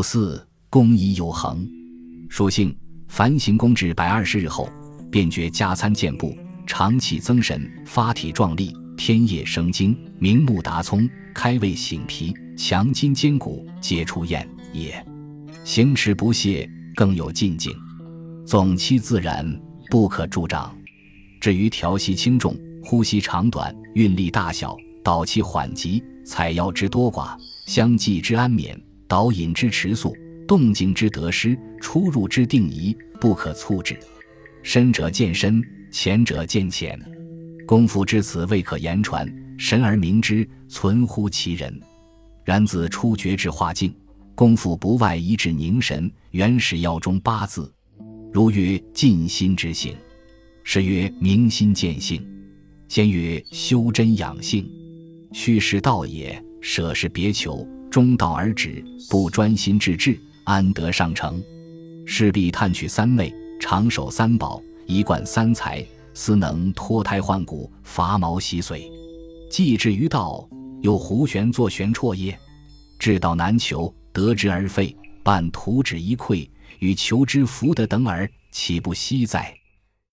[0.00, 1.68] 五四，公仪有恒。
[2.30, 2.74] 属性：
[3.06, 4.66] 凡行宫至百二十日后，
[5.10, 6.34] 便觉加餐健步，
[6.66, 15.06] 长气增神，发体壮丽，天夜生精，明目达聪，开胃醒脾，强筋坚骨，皆出验也。
[15.64, 17.70] 行持不懈，更有进境。
[18.46, 19.46] 总期自然，
[19.90, 20.74] 不可助长。
[21.42, 24.74] 至于调息轻重、呼吸长短、运力大小、
[25.04, 27.36] 导气缓急、采药之多寡、
[27.66, 28.80] 相继之安眠、
[29.10, 30.16] 导引之迟速。
[30.46, 33.98] 动静之得失，出入之定仪，不可促之。
[34.62, 36.96] 深者见深，浅者见浅。
[37.66, 39.28] 功夫之此，未可言传。
[39.58, 41.80] 神而明之，存乎其人。
[42.44, 43.92] 然自初觉至化境，
[44.34, 46.10] 功夫不外一至凝神。
[46.30, 47.72] 原始药中八字，
[48.32, 49.96] 如曰尽心之性，
[50.64, 52.24] 是曰明心见性。
[52.88, 54.68] 先曰修真养性，
[55.32, 56.40] 虚实道也。
[56.60, 60.18] 舍是别求，中道而止，不专心致志。
[60.44, 61.42] 安得上乘？
[62.06, 68.82] 势必探取三昧，长守三宝，一贯三才，斯能脱胎换骨，伐毛洗髓。
[69.50, 70.48] 既至于道，
[70.80, 72.36] 又胡旋作旋绰耶？
[72.98, 76.48] 至道难求，得之而废，半途止一溃，
[76.80, 79.54] 与求之福德等耳，岂不惜哉？